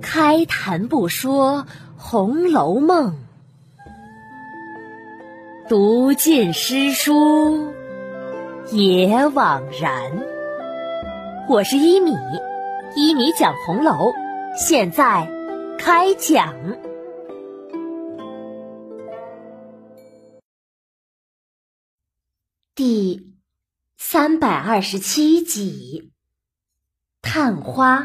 [0.00, 1.64] 开谈不说
[1.96, 3.14] 《红楼梦》，
[5.68, 7.72] 读尽诗书
[8.70, 10.22] 也枉然。
[11.48, 12.12] 我是一米，
[12.96, 14.12] 一米讲红楼，
[14.56, 15.28] 现在
[15.78, 16.54] 开讲。
[22.74, 23.34] 第
[23.96, 26.10] 三百二十七集
[27.22, 27.98] 《探花》。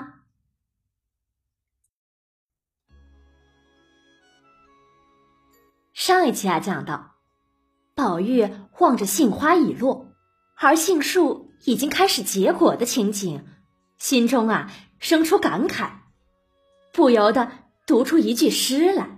[5.94, 7.16] 上一期啊，讲到
[7.96, 10.14] 宝玉望着杏花已落，
[10.56, 13.44] 而杏树已经开始结果的情景，
[13.98, 15.90] 心中啊生出感慨，
[16.94, 17.52] 不由得
[17.88, 19.10] 读出一句诗来。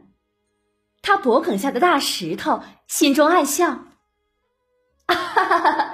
[1.02, 3.76] 他脖梗下的大石头心中暗笑
[5.08, 5.94] ：“哈哈哈！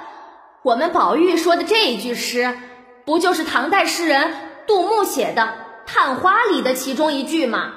[0.62, 2.58] 我们宝玉说的这一句诗，
[3.06, 4.34] 不就是唐代诗人
[4.66, 5.42] 杜牧写的
[5.86, 7.72] 《探花》里的其中一句吗？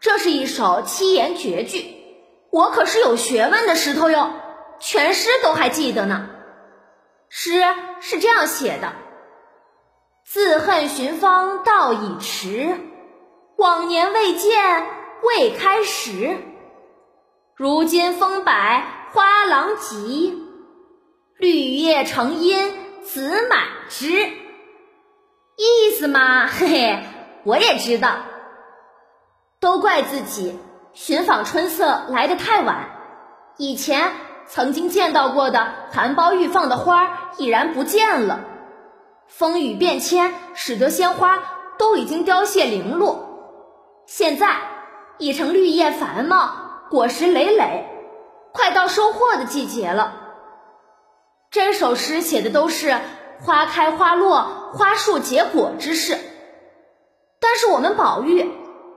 [0.00, 1.94] 这是一首七言绝句。”
[2.50, 4.30] 我可是有学问的石头哟，
[4.80, 6.30] 全诗都还记得呢。
[7.28, 7.62] 诗
[8.00, 8.94] 是这样写的
[10.24, 12.74] ：“自恨寻芳到已迟，
[13.58, 14.86] 往年未见
[15.22, 16.38] 未开时。
[17.54, 20.42] 如今风摆花郎急，
[21.36, 22.77] 绿叶成荫
[23.12, 24.08] 子满枝。”
[25.58, 27.02] 意思嘛，嘿嘿，
[27.44, 28.16] 我也知道，
[29.60, 30.58] 都怪自己。
[30.92, 32.90] 寻访春色来得太晚，
[33.56, 34.12] 以前
[34.46, 38.40] 曾经见到过的含苞欲放的花已然不见了。
[39.28, 41.42] 风雨变迁使得鲜花
[41.78, 44.56] 都已经凋谢零落，现在
[45.18, 46.50] 已成绿叶繁茂、
[46.90, 47.86] 果实累累，
[48.52, 50.27] 快到收获的季节了。
[51.50, 53.00] 这首诗写的都是
[53.40, 56.18] 花开花落、花树结果之事，
[57.40, 58.50] 但是我们宝玉。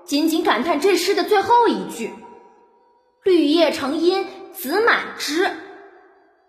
[0.04, 2.12] 仅仅感叹这诗的最后一句
[3.24, 5.50] “绿叶成荫子满枝”，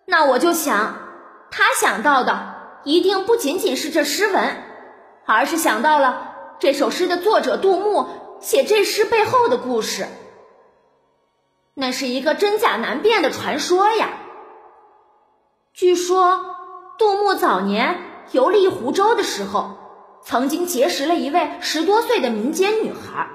[0.07, 0.97] 那我就想，
[1.51, 4.57] 他想到的一定不仅仅是这诗文，
[5.27, 8.09] 而是想到了这首诗的作者杜牧
[8.41, 10.07] 写这诗背后的故事。
[11.75, 14.09] 那是一个真假难辨的传说呀。
[15.75, 16.39] 据说，
[16.99, 17.99] 杜牧早年
[18.31, 19.71] 游历湖州的时候，
[20.23, 23.31] 曾经结识了一位十多岁的民间女孩。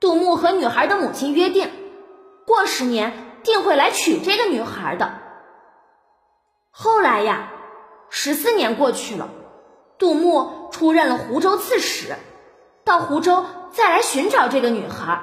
[0.00, 1.70] 杜牧和女孩的母亲约定，
[2.46, 5.12] 过十年定会来娶这个女孩的。
[6.72, 7.52] 后来呀，
[8.08, 9.28] 十四年过去了，
[9.98, 12.16] 杜牧出任了湖州刺史，
[12.84, 15.22] 到湖州再来寻找这个女孩。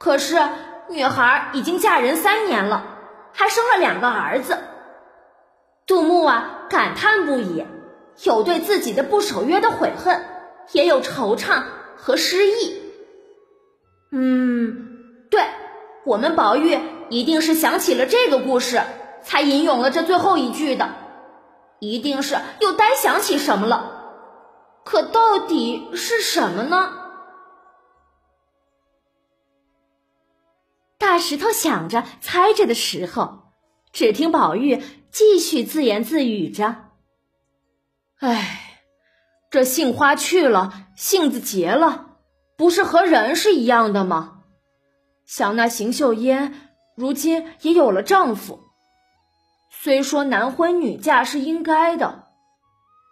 [0.00, 0.40] 可是
[0.88, 2.84] 女孩已经嫁人三年了，
[3.32, 4.58] 还生了两个儿子。
[5.88, 7.64] 杜牧啊，感叹不已，
[8.22, 10.22] 有对自己的不守约的悔恨，
[10.72, 11.64] 也有惆怅
[11.96, 12.82] 和失意。
[14.12, 15.42] 嗯，对，
[16.04, 16.78] 我们宝玉
[17.08, 18.82] 一定是想起了这个故事，
[19.22, 20.94] 才吟咏了这最后一句的，
[21.78, 26.92] 一定是又呆想起什么了，可到底是什么呢？
[30.98, 33.52] 大石头想着、猜着的时候，
[33.90, 34.82] 只听宝玉
[35.18, 36.76] 继续自言自语着
[38.20, 38.84] ：“哎，
[39.50, 42.18] 这杏花去了，杏子结了。”
[42.56, 44.42] 不是和人是一样的吗？
[45.26, 46.54] 想那邢岫烟，
[46.94, 48.60] 如今也有了丈夫。
[49.70, 52.28] 虽说男婚女嫁是应该的，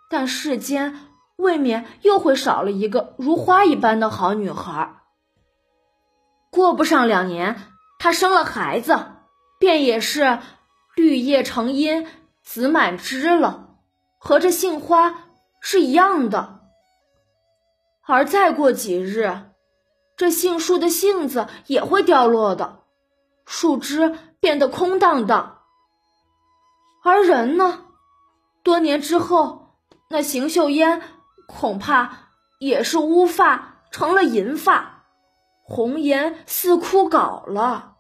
[0.09, 0.95] 但世间
[1.35, 5.01] 未免又会少了一个如花一般的好女孩。
[6.53, 7.57] 过不上两年，
[7.99, 8.97] 她生了孩子，
[9.59, 10.39] 便也是
[10.97, 12.09] 绿叶成荫
[12.43, 13.77] 子满枝了，
[14.19, 15.27] 和这杏花
[15.61, 16.61] 是一样的。
[18.03, 19.43] 而再过几日，
[20.17, 22.81] 这杏树的杏子也会掉落的，
[23.45, 25.59] 树枝变得空荡荡。
[27.05, 27.85] 而人呢，
[28.63, 29.77] 多年之后，
[30.09, 31.03] 那邢岫烟
[31.47, 35.05] 恐怕也是乌发成了银发，
[35.63, 37.96] 红颜似枯槁了。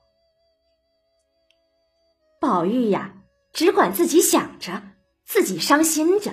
[2.41, 3.13] 宝玉呀，
[3.53, 4.83] 只管自己想着，
[5.25, 6.33] 自己伤心着，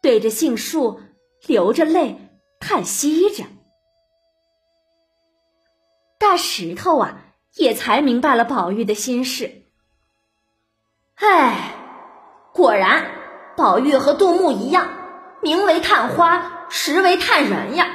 [0.00, 1.00] 对着杏树
[1.46, 2.28] 流着泪。
[2.64, 3.42] 叹息着，
[6.16, 7.18] 大石头啊，
[7.56, 9.64] 也才明白了宝玉的心事。
[11.16, 11.74] 唉，
[12.52, 13.10] 果然，
[13.56, 14.92] 宝玉和杜牧一样，
[15.42, 17.88] 名为探花，实为探人呀。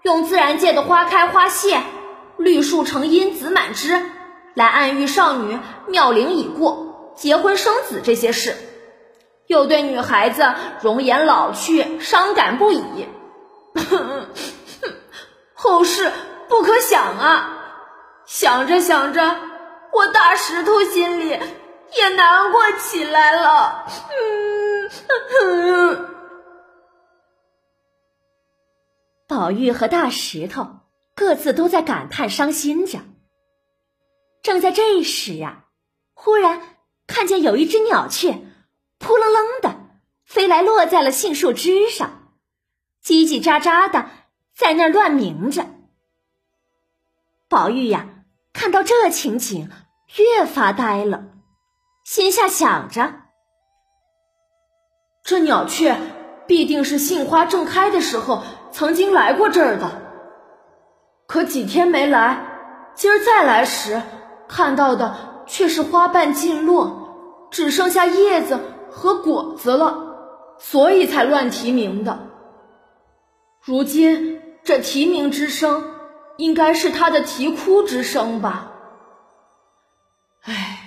[0.00, 1.82] 用自然界的花开花谢、
[2.38, 4.10] 绿树成荫子满枝，
[4.54, 8.56] 来暗喻少女妙龄已过、结婚生子这些事，
[9.46, 12.82] 又对女孩子容颜老去伤感不已。
[15.54, 16.10] 后事
[16.48, 17.58] 不可想啊！
[18.26, 19.36] 想着想着，
[19.92, 23.86] 我大石头心里也难过起来了。
[25.42, 26.08] 嗯，
[29.28, 30.66] 宝玉和大石头
[31.14, 33.00] 各自都在感叹伤心着。
[34.42, 35.64] 正在这时呀，
[36.14, 36.60] 忽然
[37.06, 38.40] 看见有一只鸟雀，
[38.98, 39.76] 扑棱棱的
[40.24, 42.28] 飞来，落在了杏树枝上，
[43.04, 44.10] 叽叽喳喳的
[44.54, 45.66] 在那儿乱鸣着。
[47.48, 48.08] 宝玉呀。
[48.54, 49.70] 看到这情景，
[50.18, 51.24] 越发呆了，
[52.04, 53.14] 心下想着：
[55.24, 55.96] 这鸟雀
[56.46, 60.02] 必定是杏花正开的时候曾经来过这儿的。
[61.26, 62.44] 可几天没来，
[62.94, 64.02] 今儿再来时，
[64.52, 65.16] 看到的
[65.46, 68.60] 却是花瓣尽落，只剩下叶子
[68.90, 69.96] 和果子了，
[70.58, 72.28] 所以才乱啼鸣的。
[73.64, 75.90] 如今这啼鸣之声。
[76.38, 78.72] 应该是他的啼哭之声吧。
[80.42, 80.78] 唉，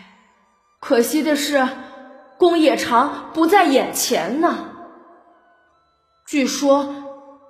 [0.80, 1.68] 可惜的是，
[2.38, 4.56] 公冶长不在眼前呢。
[6.26, 6.90] 据说，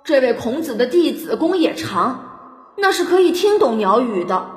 [0.04, 4.50] 这位孔子的弟子公冶长，那是可以听懂鸟语的。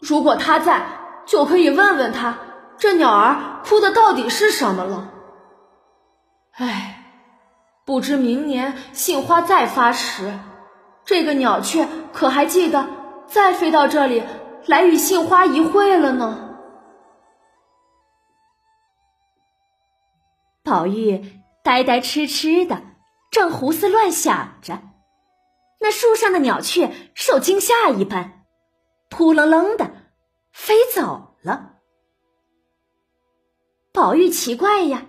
[0.00, 0.86] 如果他在，
[1.26, 2.38] 就可以问问他，
[2.78, 5.12] 这鸟儿哭的到底是什么了。
[6.52, 7.04] 唉，
[7.84, 10.38] 不知明年杏花再发时。
[11.04, 12.88] 这个鸟雀可还记得
[13.26, 14.22] 再飞到这里
[14.66, 16.56] 来与杏花一会了呢？
[20.62, 21.24] 宝玉
[21.64, 22.82] 呆呆痴痴的，
[23.30, 24.78] 正胡思乱想着，
[25.80, 28.44] 那树上的鸟雀受惊吓一般，
[29.08, 29.89] 扑棱棱的
[30.52, 31.78] 飞走了。
[33.92, 35.06] 宝玉奇怪呀，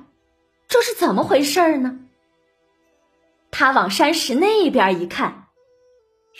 [0.67, 1.99] 这是怎么回事呢？
[3.51, 5.49] 他往山石那边一看。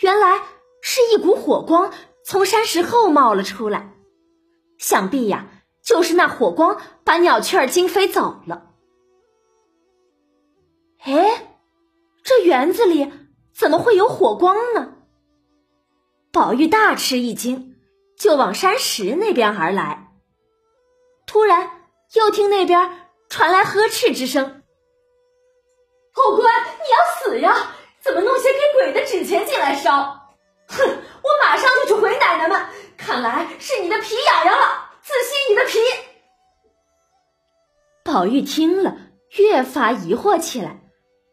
[0.00, 0.40] 原来
[0.80, 1.92] 是一股火光
[2.24, 3.94] 从山石后冒了出来，
[4.78, 5.46] 想必呀，
[5.82, 8.70] 就是那火光把鸟雀儿惊飞走了。
[11.04, 11.58] 哎，
[12.22, 13.12] 这园子里
[13.52, 14.96] 怎么会有火光呢？
[16.32, 17.71] 宝玉大吃一惊，
[18.22, 20.12] 就往山石那边而来。
[21.26, 24.62] 突然，又听那边传来呵斥之声
[26.14, 30.36] ：“后官，你要死呀！”怎么弄些给鬼的纸钱进来烧？
[30.68, 30.78] 哼！
[30.78, 32.64] 我马上就去回奶奶们。
[32.96, 35.80] 看来是你的皮痒痒了，自吸你的皮。
[38.04, 38.98] 宝玉听了，
[39.36, 40.80] 越发疑惑起来，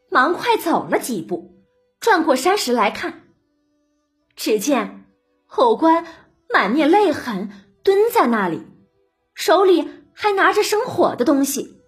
[0.09, 1.53] 忙快走了几步，
[2.00, 3.27] 转过山石来看。
[4.35, 5.06] 只见
[5.45, 6.07] 后官
[6.53, 7.49] 满面泪痕，
[7.83, 8.63] 蹲在那里，
[9.33, 11.81] 手里还拿着生火的东西，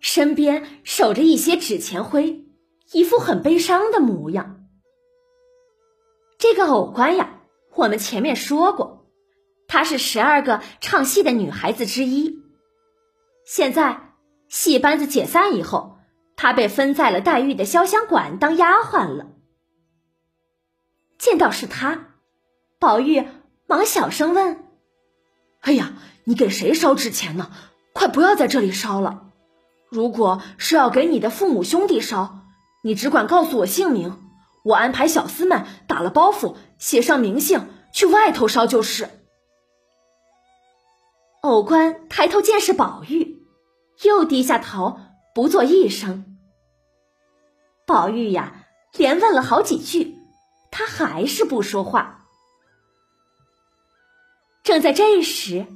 [0.00, 2.44] 身边守着一些纸钱灰。
[2.92, 4.64] 一副很悲伤的模样。
[6.38, 7.40] 这个偶官呀，
[7.74, 9.10] 我们前面说过，
[9.66, 12.42] 她是十二个唱戏的女孩子之一。
[13.44, 14.14] 现在
[14.48, 15.98] 戏班子解散以后，
[16.34, 19.32] 她被分在了黛玉的潇湘馆当丫鬟了。
[21.18, 22.14] 见到是她，
[22.78, 23.26] 宝玉
[23.68, 24.64] 忙小声问
[25.60, 25.92] ：“哎呀，
[26.24, 27.50] 你给谁烧纸钱呢？
[27.92, 29.30] 快不要在这里烧了！
[29.90, 32.34] 如果是要给你的父母兄弟烧。”
[32.84, 34.22] 你只管告诉我姓名，
[34.64, 39.10] 我安排小厮们打了包袱，写上名姓，去外头烧就是。
[41.42, 43.42] 偶官抬头见是宝玉，
[44.04, 45.00] 又低下头
[45.34, 46.38] 不作一声。
[47.84, 48.64] 宝玉呀，
[48.96, 50.16] 连问了好几句，
[50.70, 52.27] 他还是不说话。
[54.68, 55.66] 正在这时，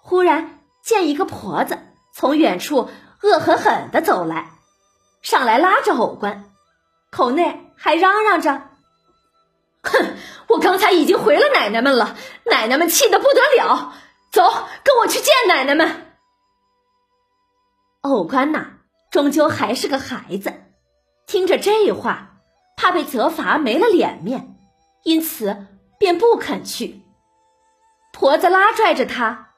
[0.00, 1.78] 忽然见一个婆子
[2.14, 2.88] 从远处
[3.20, 4.50] 恶狠狠的走来。
[5.20, 6.50] 上来拉着偶官，
[7.10, 8.70] 口内还嚷嚷着
[9.84, 10.16] ：“哼，
[10.48, 12.16] 我刚才已经回了奶奶们了，
[12.46, 13.92] 奶奶们气得不得了。
[14.32, 14.42] 走，
[14.84, 16.16] 跟我去见奶奶们。”
[18.00, 18.68] 偶官呐，
[19.10, 20.50] 终究还是个孩子，
[21.26, 22.38] 听着这话，
[22.74, 24.56] 怕被责罚没了脸面，
[25.02, 25.66] 因此
[25.98, 27.02] 便不肯去。
[28.14, 29.50] 婆子拉拽着他：“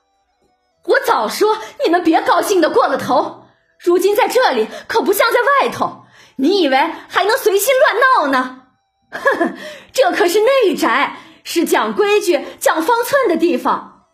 [0.85, 3.45] 我早说你们别高兴的过了头。”
[3.79, 6.77] 如今在这里可不像在外头，你以为
[7.09, 8.63] 还能随心乱闹呢？
[9.11, 9.55] 呵呵，
[9.93, 14.07] 这可是内宅，是讲规矩、讲方寸的地方。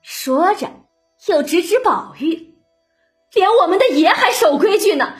[0.00, 0.70] 说着，
[1.26, 2.54] 又指指宝玉，
[3.32, 5.14] 连我们的爷还守规矩呢，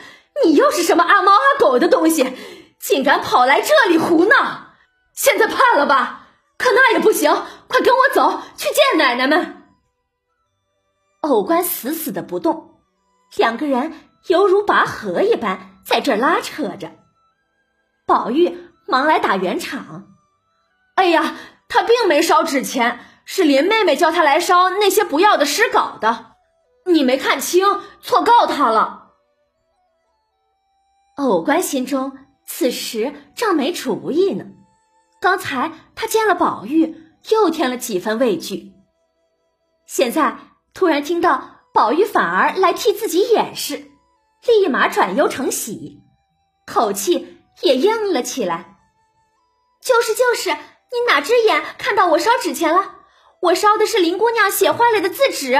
[0.45, 2.33] 你又是什么阿猫阿狗的东西，
[2.79, 4.67] 竟敢跑来这里胡闹？
[5.13, 6.24] 现在怕了吧？
[6.57, 7.31] 可那也不行，
[7.67, 9.63] 快跟我走去见奶奶们。
[11.21, 12.79] 偶官死死的不动。
[13.35, 13.93] 两个人
[14.27, 16.91] 犹如拔河一般在这拉扯着。
[18.05, 18.57] 宝玉
[18.87, 20.15] 忙来打圆场
[20.95, 21.35] ：“哎呀，
[21.67, 26.33] 他并没烧纸钱，是林妹妹叫他来烧那些不要的诗稿的。
[26.85, 29.11] 你没看清，错告他了。”
[31.17, 34.45] 偶官心中此时正没主意呢。
[35.25, 38.73] 刚才他见了宝玉，又添了几分畏惧。
[39.87, 40.37] 现在
[40.71, 43.89] 突然听到宝玉反而来替自己掩饰，
[44.45, 46.03] 立马转忧成喜，
[46.67, 48.77] 口气也硬了起来。
[49.81, 52.97] 就是就是，你哪只眼看到我烧纸钱了？
[53.41, 55.59] 我烧的是林姑娘写坏了的字纸。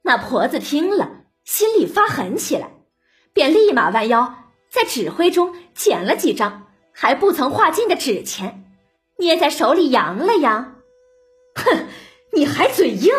[0.00, 2.70] 那婆子听了，心里发狠起来，
[3.34, 6.68] 便立马弯腰在纸灰中捡了几张。
[7.00, 8.62] 还不曾化尽的纸钱，
[9.16, 10.76] 捏在手里扬了扬，
[11.54, 11.86] 哼，
[12.30, 13.10] 你还嘴硬？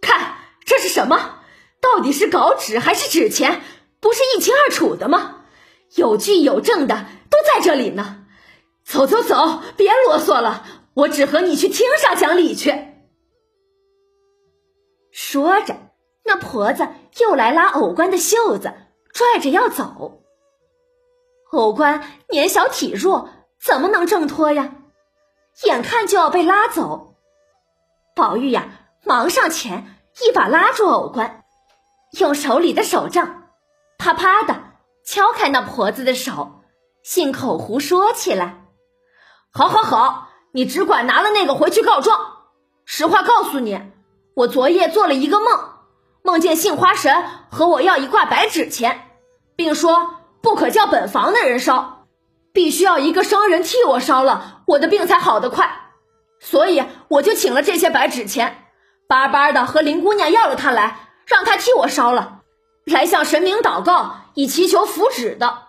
[0.00, 1.40] 看这是什么？
[1.80, 3.62] 到底是稿纸还是纸钱？
[3.98, 5.40] 不是一清二楚的吗？
[5.96, 8.24] 有据有证的都在这里呢。
[8.84, 12.72] 走走走，别啰嗦了，我只和你去厅上讲理去。
[15.10, 15.74] 说着，
[16.24, 16.86] 那婆子
[17.18, 18.72] 又来拉藕官的袖子，
[19.12, 20.20] 拽着要走。
[21.56, 23.28] 偶官年小体弱，
[23.60, 24.72] 怎么能挣脱呀？
[25.64, 27.14] 眼看就要被拉走，
[28.16, 28.68] 宝玉呀，
[29.04, 31.44] 忙上前一把拉住偶官，
[32.18, 33.44] 用手里的手杖
[33.98, 34.62] 啪啪的
[35.04, 36.62] 敲开那婆子的手，
[37.04, 38.64] 信口胡说起来
[39.54, 42.18] ：“好好好，你只管拿了那个回去告状。
[42.84, 43.80] 实话告诉你，
[44.34, 45.46] 我昨夜做了一个梦，
[46.22, 49.08] 梦见杏花神和我要一挂白纸钱，
[49.54, 52.06] 并说。”不可叫本房的人烧，
[52.52, 55.90] 必须要一个生人替我烧了，我的病才好得快。
[56.38, 58.66] 所以我就请了这些白纸钱，
[59.08, 62.42] 巴巴的和林姑娘要了他来，让他替我烧了，
[62.84, 65.60] 来向神明祷告，以祈求福祉的。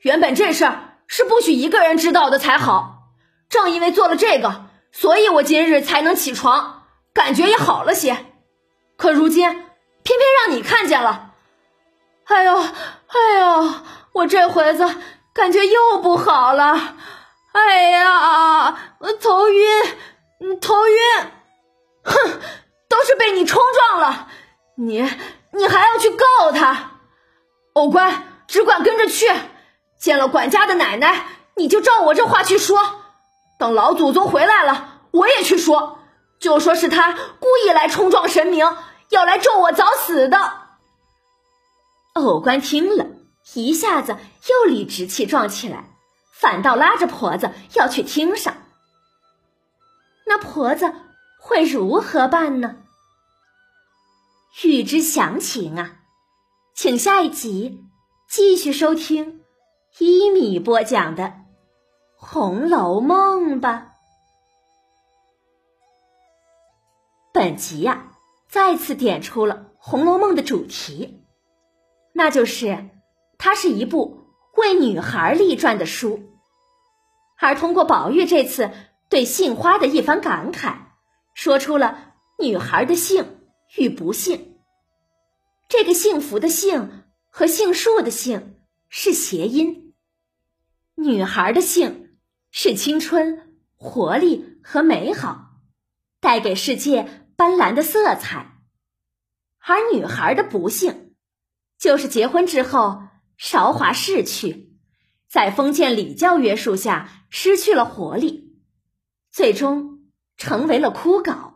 [0.00, 3.04] 原本这事儿是不许一个人知道的才好，
[3.48, 6.82] 正因为做了这个，所以我今日才能起床，
[7.14, 8.16] 感觉也好了些。
[8.96, 11.28] 可如今偏偏让你看见了。
[12.24, 12.64] 哎呦，
[13.12, 13.74] 哎呦，
[14.12, 14.88] 我这回子
[15.34, 16.96] 感觉又不好了。
[17.52, 18.76] 哎呀，
[19.20, 21.00] 头晕，头晕。
[22.04, 22.40] 哼，
[22.88, 24.28] 都是被你冲撞了。
[24.76, 25.02] 你，
[25.52, 26.92] 你还要去告他？
[27.74, 29.30] 偶官只管跟着去，
[29.98, 31.26] 见了管家的奶奶，
[31.56, 32.78] 你就照我这话去说。
[33.58, 35.98] 等老祖宗回来了，我也去说，
[36.40, 38.66] 就说是他故意来冲撞神明，
[39.10, 40.61] 要来咒我早死的。
[42.14, 43.06] 偶官听了
[43.54, 44.16] 一下子
[44.48, 45.96] 又理直气壮起来，
[46.32, 48.56] 反倒拉着婆子要去厅上。
[50.26, 50.92] 那婆子
[51.40, 52.76] 会如何办呢？
[54.62, 56.00] 欲知详情啊，
[56.74, 57.80] 请下一集
[58.28, 59.42] 继续收听
[59.98, 61.24] 一米播讲的
[62.16, 63.88] 《红楼梦》吧。
[67.32, 68.12] 本集呀，
[68.48, 71.21] 再次点出了《红楼梦》的主题。
[72.12, 72.90] 那就是，
[73.38, 74.26] 它是一部
[74.56, 76.20] 为女孩立传的书，
[77.38, 78.70] 而通过宝玉这次
[79.08, 80.76] 对杏花的一番感慨，
[81.34, 83.40] 说出了女孩的幸
[83.76, 84.56] 与不幸。
[85.68, 88.56] 这个幸福的幸和杏树的杏
[88.90, 89.94] 是谐音，
[90.94, 92.18] 女孩的幸
[92.50, 95.52] 是青春、活力和美好，
[96.20, 98.58] 带给世界斑斓的色彩，
[99.58, 101.01] 而女孩的不幸。
[101.82, 103.02] 就是结婚之后
[103.36, 104.78] 韶华逝去，
[105.28, 108.56] 在封建礼教约束下失去了活力，
[109.32, 111.54] 最终成为了枯槁。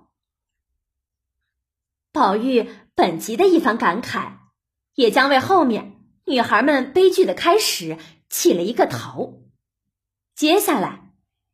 [2.10, 4.38] 宝玉本集的一番感慨，
[4.96, 7.96] 也将为后面女孩们悲剧的开始
[8.28, 9.44] 起了一个头。
[10.34, 11.12] 接下来，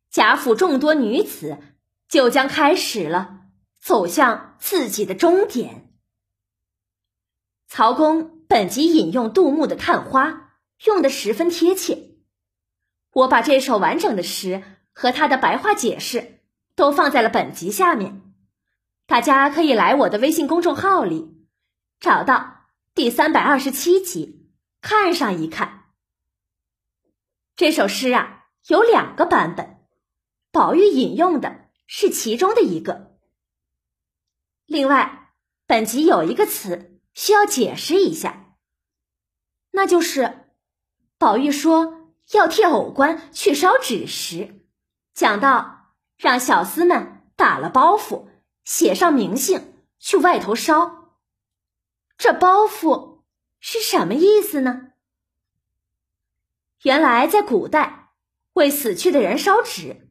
[0.09, 1.59] 贾府众多女子
[2.09, 3.41] 就将开始了
[3.79, 5.93] 走向自己的终点。
[7.67, 8.31] 曹公。
[8.47, 10.29] 本集引用杜牧的《探花》，
[10.85, 12.17] 用的十分贴切。
[13.11, 16.41] 我把这首完整的诗和他的白话解释
[16.75, 18.33] 都放在了本集下面，
[19.05, 21.45] 大家可以来我的微信公众号里
[21.99, 24.49] 找到第三百二十七集，
[24.81, 25.85] 看上一看。
[27.55, 29.77] 这首诗啊有两个版本，
[30.51, 33.15] 宝玉引用的是其中的一个。
[34.65, 35.33] 另外，
[35.67, 38.55] 本集有一个词需要解释一下。
[39.71, 40.47] 那就是，
[41.17, 44.65] 宝玉说要替偶官去烧纸时，
[45.13, 48.27] 讲到让小厮们打了包袱，
[48.63, 51.15] 写上名姓去外头烧。
[52.17, 53.23] 这包袱
[53.59, 54.89] 是什么意思呢？
[56.83, 58.11] 原来在古代，
[58.53, 60.09] 为死去的人烧纸，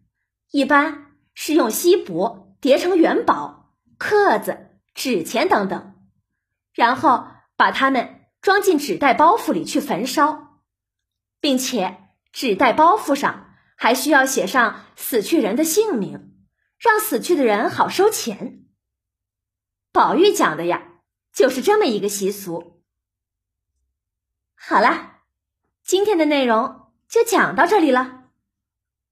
[0.51, 5.92] 一般是用锡箔叠成元宝、刻子、纸钱等等，
[6.73, 7.27] 然后
[7.57, 10.61] 把它们装进纸袋包袱里去焚烧，
[11.41, 16.37] 并且纸袋包袱上还需要写上死去人的姓名，
[16.79, 18.65] 让死去的人好收钱。
[19.93, 20.83] 宝玉讲的呀，
[21.33, 22.83] 就是这么一个习俗。
[24.55, 25.11] 好啦。
[25.85, 28.29] 今天的内容就讲到这里了，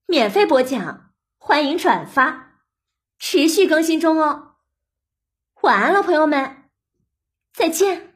[0.07, 2.61] 免费播讲，欢迎转发，
[3.19, 4.55] 持续更新中哦。
[5.61, 6.60] 晚安了，朋友们，
[7.53, 8.10] 再见。